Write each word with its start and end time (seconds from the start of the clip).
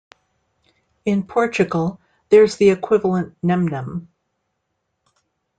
In 1.05 1.21
Portugal, 1.27 2.01
there's 2.31 2.55
the 2.55 2.71
equivalent 2.71 3.37
"nem-nem". 3.43 4.07